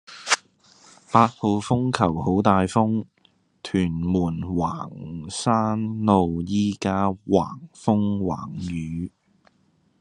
[1.11, 3.05] 八號風球好大風，
[3.61, 9.11] 屯門環山路依家橫風橫雨